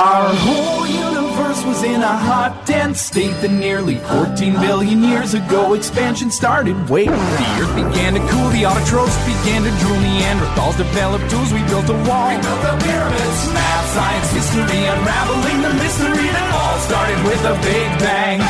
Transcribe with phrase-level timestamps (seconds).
[0.00, 5.74] Our whole universe was in a hot, dense state that nearly 14 billion years ago
[5.74, 6.72] expansion started.
[6.88, 11.60] Wait, the earth began to cool, the autotrophs began to drool, Neanderthals developed tools, we
[11.68, 12.32] built a wall.
[12.32, 17.54] We built the pyramids, math, science, history, unraveling the mystery that all started with a
[17.60, 18.40] big bang.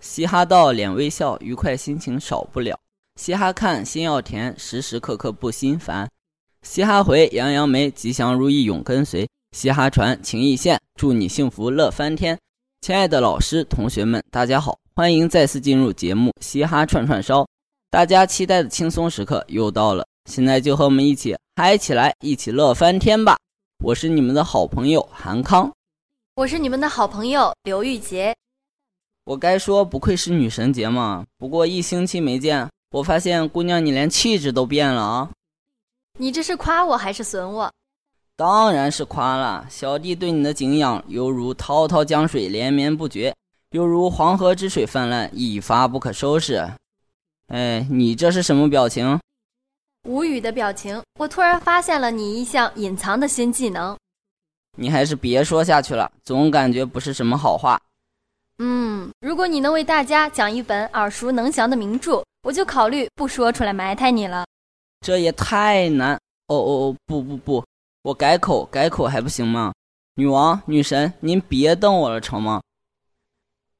[0.00, 2.78] 嘻哈到，脸微笑，愉快心情少不了。
[3.16, 6.08] 嘻哈看，心要甜，时时刻刻不心烦。
[6.62, 9.28] 嘻哈回，杨杨梅，吉祥如意永跟随。
[9.50, 12.38] 嘻哈传，情意现，祝你幸福乐翻天。
[12.80, 17.42] 亲爱的老师、同学们，大家好，欢迎再次进入节目《嘻哈串串烧》。
[17.90, 23.36] 大家期待的轻松时刻又到了，现在就和我们一起嗨起来，一起乐翻天吧！
[23.84, 25.70] 我是你们的好朋友韩康，
[26.36, 28.32] 我是你们的好朋友刘玉洁。
[29.24, 31.24] 我该说不愧是女神节吗？
[31.36, 35.30] 不过一星期没见，我发现姑娘你连气质都变了啊！
[36.18, 37.72] 你这是夸我还是损我？
[38.36, 39.66] 当然是夸了。
[39.70, 43.34] 小弟对你的敬仰，犹如滔滔江水连绵不绝，
[43.70, 46.68] 犹如黄河之水泛滥，一发不可收拾。
[47.48, 49.18] 哎，你这是什么表情？
[50.08, 51.00] 无语的表情。
[51.18, 53.96] 我突然发现了你一项隐藏的新技能。
[54.76, 57.80] 你还是别说下去了，总感觉不是什么好话。
[58.58, 64.44] 嗯，如果你能为大家讲一本耳熟能详的名著，我就考虑不说出来埋汰你了。
[65.02, 66.14] 这也太难
[66.46, 66.96] 哦哦哦！
[67.06, 67.64] 不不不，
[68.02, 69.72] 我改口改口还不行吗？
[70.14, 72.62] 女王女神，您别瞪我了成吗？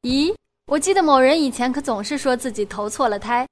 [0.03, 0.34] 咦，
[0.67, 3.47] 我记得某人以前可总是说自己投错了胎，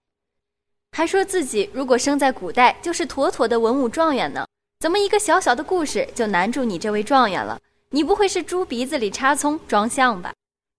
[0.91, 4.45] 还说自己如果生在古代就是妥妥的文武状元呢。
[4.81, 7.61] 怎么一个小小的故事就难住你这位状元了？
[7.91, 10.33] 你不会是猪鼻子里插葱装象吧？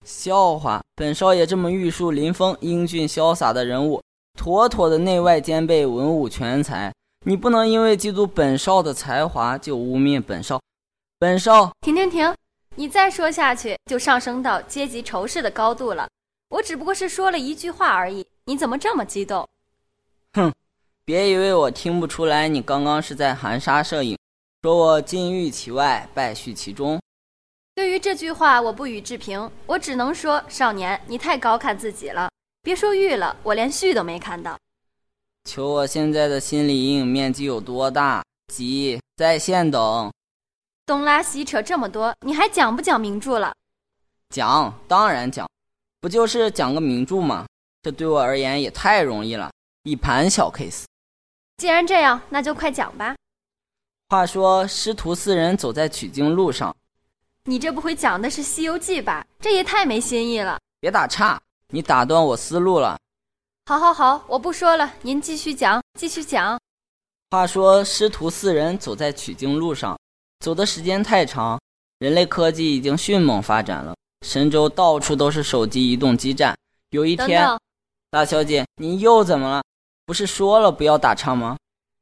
[0.03, 4.01] 笑话，本少爷这么玉树临风、英俊潇洒的人物。
[4.37, 6.91] 妥妥的内外兼备，文武全才。
[7.25, 10.59] 你不能因为嫉妒本少的才华就污蔑本少。
[11.19, 12.33] 本少，停停停！
[12.75, 16.07] 你再说下去就上升到阶级仇视的高度了。
[16.49, 19.47] 我只不过是说了一句话而已，你怎么这么激动？
[20.33, 20.51] 哼，
[21.05, 24.17] 别以为我听不出来，你刚刚是在含沙射影，
[24.63, 26.99] 说我金玉其外，败絮其中。
[27.75, 29.51] 对于这句话，我不予置评。
[29.67, 32.29] 我只能说，少年，你太高看自己了。
[32.63, 34.55] 别说玉了，我连絮都没看到。
[35.45, 38.23] 求我现在的心理阴影面积有多大？
[38.53, 40.11] 急，在线等。
[40.85, 43.51] 东拉西扯这么多，你还讲不讲名著了？
[44.29, 45.49] 讲，当然讲，
[45.99, 47.47] 不就是讲个名著吗？
[47.81, 49.51] 这对我而言也太容易了，
[49.83, 50.83] 一盘小 case。
[51.57, 53.15] 既然这样，那就快讲吧。
[54.09, 56.75] 话说师徒四人走在取经路上，
[57.45, 59.25] 你这不会讲的是《西游记》吧？
[59.39, 60.59] 这也太没新意了。
[60.79, 61.41] 别打岔。
[61.73, 62.97] 你打断我思路了。
[63.65, 66.59] 好，好，好，我不说了，您继续讲，继续讲。
[67.29, 69.97] 话说师徒四人走在取经路上，
[70.41, 71.57] 走的时间太长，
[71.99, 73.95] 人类科技已经迅猛发展了，
[74.25, 76.53] 神州到处都是手机移动基站。
[76.89, 77.47] 有一天，
[78.09, 79.63] 大小姐，您又怎么了？
[80.05, 81.55] 不是说了不要打岔吗？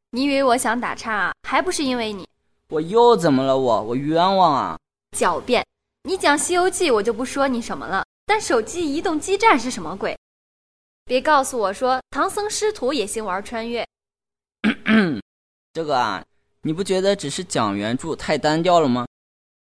[0.10, 1.32] 你以为我想打岔啊？
[1.48, 2.28] 还不是因为你。
[2.70, 3.56] 我又怎么了？
[3.56, 4.78] 我我冤枉啊！
[5.16, 5.64] 狡辩！
[6.04, 8.04] 你讲《西游记》，我就不说你什么了。
[8.30, 10.16] 但手机移动基站是什么鬼？
[11.04, 13.84] 别告诉我说唐僧师徒也兴玩穿越。
[15.74, 16.24] 这个啊，
[16.62, 19.08] 你不觉得只是讲原著太单调了吗？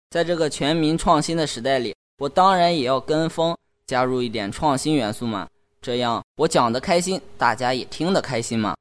[0.09, 3.55] 在这个全民创新的时代里，我当然也要跟风，
[3.87, 5.47] 加入一点创新元素嘛。
[5.83, 8.75] 这样我讲的开心，大家也听得开心嘛。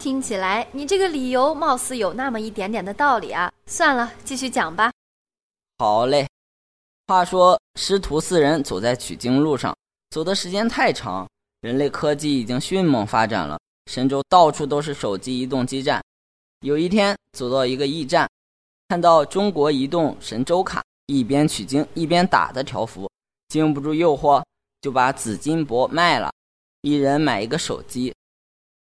[0.00, 3.52] 听起来你这个理由貌似有那么一点点的道理啊。
[3.66, 4.90] 算了，继续讲吧。
[5.76, 6.26] 好嘞。
[7.08, 9.72] 话说，师徒四人走在取经路上，
[10.10, 11.24] 走的时间太长，
[11.60, 13.56] 人类科技已经迅猛发展了，
[13.86, 16.02] 神州到处都是手机移动基站。
[16.62, 18.28] 有一天，走到一个驿站，
[18.88, 23.08] 看到中国移动神州卡，一边取经一边打的条幅，
[23.46, 24.42] 经不住诱惑，
[24.80, 26.32] 就把紫金箔卖了，
[26.80, 28.12] 一人买一个手机。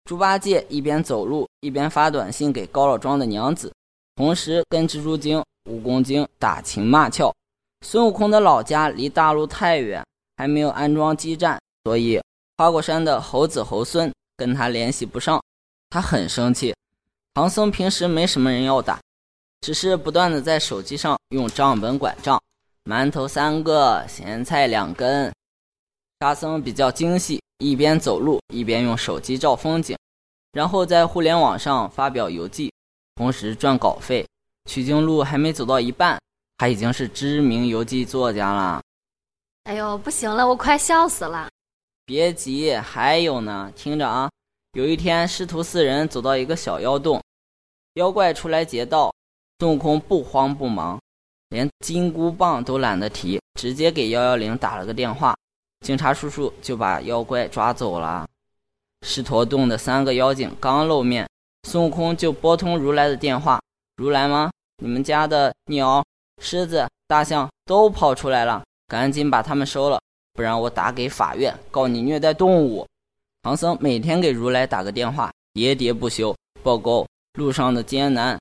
[0.06, 3.72] 猪八戒一边走路一边发短信给高老庄的娘子，
[4.16, 7.32] 同时跟蜘蛛精、蜈蚣精打情骂俏。
[7.87, 10.03] 孙悟空的老家离大陆太远，
[10.37, 12.20] 还没有安装基站，所以
[12.58, 15.40] 花果山的猴子猴孙跟他联系不上，
[15.91, 16.73] 他很生气。
[17.35, 18.99] 唐僧平时没什么人要打，
[19.61, 22.41] 只是不断的在手机上用账本管账，
[22.85, 25.32] 馒头三个，咸菜两根。
[26.22, 29.96] 沙僧比较精细，一边走路一边用手机照风景，
[30.53, 32.73] 然后在互联网上发表游记，
[33.14, 34.26] 同时赚稿费。
[34.67, 36.17] 取经路还没走到一半。
[36.57, 38.81] 他已经是知名游记作家了。
[39.63, 41.49] 哎呦，不行了，我快笑死了！
[42.05, 44.29] 别急，还有呢，听着啊。
[44.73, 47.22] 有一天，师徒四人走到一个小妖洞，
[47.96, 49.13] 妖怪出来劫道，
[49.59, 50.99] 孙悟空不慌不忙，
[51.49, 55.35] 连金箍棒都懒得提，直接给幺幺零打了个电话，
[55.85, 58.28] 警察叔叔就把妖怪抓走了。
[59.01, 61.28] 狮驼洞的三个妖精刚露面，
[61.63, 63.59] 孙悟空就拨通如来的电话
[63.97, 64.51] ：“如来吗？
[64.84, 66.03] 你们家的鸟、
[66.41, 69.99] 狮子、大象都跑出来了，赶紧把他们收了，
[70.34, 72.85] 不然我打给法院告你虐待动物。”
[73.43, 78.37] 唐僧每天给如来打个电话，喋喋不休，报告路上的艰难。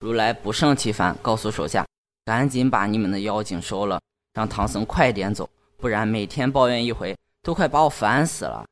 [0.00, 1.84] 如来不胜其烦，告诉手下
[2.24, 4.00] ：“赶紧把你们的妖精收了，
[4.32, 8.64] 让唐僧快点走，不然每天抱怨一回，都快把我烦死了。”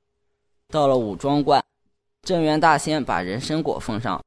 [0.68, 1.62] 到了五庄观，
[2.22, 4.22] 镇元大仙把人参果奉上，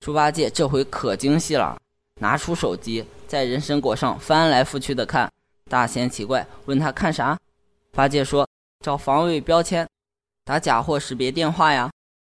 [0.00, 1.78] 猪八戒这回可精细了，
[2.20, 5.30] 拿出手机在人参果上翻来覆去的看。
[5.68, 7.36] 大仙奇怪，问他看啥？
[7.92, 8.48] 八戒说
[8.84, 9.88] ：“找防伪标签，
[10.44, 11.90] 打假货识别电话呀。”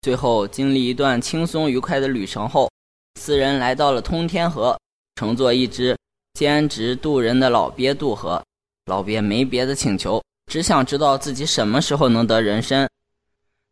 [0.03, 2.71] 最后经历一段轻松愉快的旅程后，
[3.21, 4.79] 四人来到了通天河，
[5.17, 5.97] 乘坐一只
[6.35, 8.41] 兼职渡人的老鳖渡河。
[8.85, 12.89] 老鳖没别的请求，只想知道自己什么时候能得人参。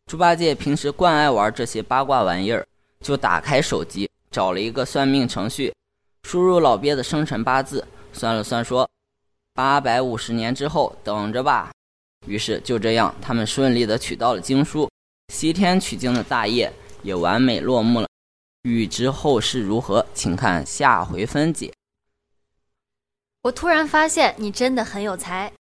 [0.07, 2.67] 猪八戒平时惯爱玩这些八卦玩意儿，
[2.99, 5.73] 就打开手机找了一个算命程序，
[6.25, 8.89] 输入老鳖的生辰八字，算了算说，
[9.53, 11.69] 八百五十年之后等着吧。
[12.25, 14.89] 于是就这样，他们顺利的取到了经书，
[15.31, 16.73] 西天取经的大业
[17.03, 18.07] 也完美落幕了。
[18.63, 21.71] 欲知后事如何，请看下回分解。
[23.43, 25.53] 我突然发现你真的很有才。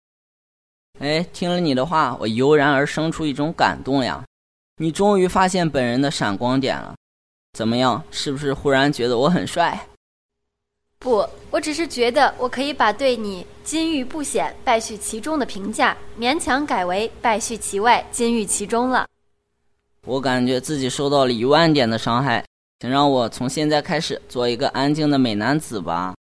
[0.98, 4.24] 哎，听了你的话，我油然而生出一种感动呀。
[4.78, 6.94] 你终于发现本人的闪光点了，
[7.52, 8.02] 怎么样？
[8.10, 9.86] 是不是忽然觉得我很帅？
[11.04, 19.06] 不，我只是觉得我可以把对你金玉不显，败絮其中的评价勉强改为败絮其外，金玉其中了。
[20.06, 22.42] 我感觉自己受到了一万点的伤害，
[22.80, 26.14] 请让我从现在开始做一个安静的美男子吧。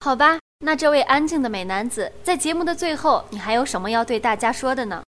[0.00, 5.02] 好吧，那这位安静的美男子，在节目的最后，你还有什么要对大家说的呢？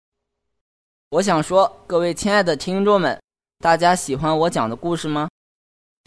[1.10, 3.20] 我想说，各位亲爱的听众们，
[3.58, 5.28] 大家喜欢我讲的故事吗？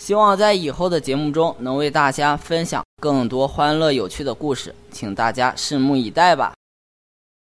[0.00, 6.54] 希望在以后的节目中能为大家分享更多欢乐有趣的故事，请大家拭目以待吧。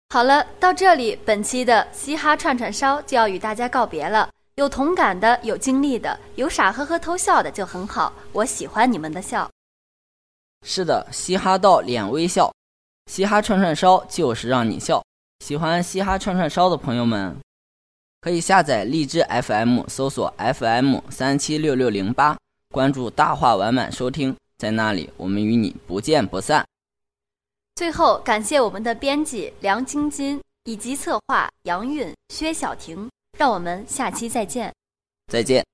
[0.10, 4.30] 好了，到这里，本期的嘻哈串串烧就要与大家告别了。
[4.56, 9.50] 有同感的，有经历的，有傻呵呵偷笑的就很好，我喜欢你们的笑。
[10.68, 12.54] 是的，嘻哈到脸微笑，
[13.10, 15.02] 嘻哈串串烧就是让你笑。
[15.46, 17.34] 喜欢嘻哈串串烧的朋友们。
[18.20, 22.36] 可以下载荔枝 FM，搜索 FM 三七六六零八，
[22.72, 26.64] 关注大话完满收听，在那里我们与你不见不散。
[27.76, 34.72] 最后，感谢我们的编辑梁晶晶以及策划杨韵、薛晓婷，让我们下期再见。
[35.32, 35.66] 再见。